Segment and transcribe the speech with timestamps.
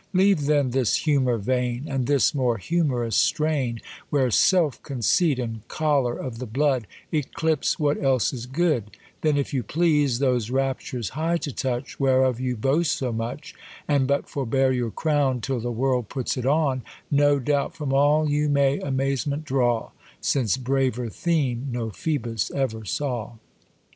[0.13, 6.17] Leave then this humour vain, And this more humourous strain, Where self conceit, and choler
[6.17, 11.37] of the blood, Eclipse what else is good: Then, if you please those raptures high
[11.37, 13.53] to touch, Whereof you boast so much:
[13.87, 16.81] And but forbear your crown Till the world puts it on:
[17.11, 23.33] No doubt, from all you may amazement draw, Since braver theme no Phoebus ever saw.